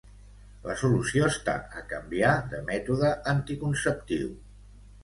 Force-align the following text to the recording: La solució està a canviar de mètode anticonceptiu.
La 0.69 0.77
solució 0.83 1.27
està 1.27 1.55
a 1.81 1.83
canviar 1.93 2.33
de 2.55 2.63
mètode 2.73 3.13
anticonceptiu. 3.37 4.35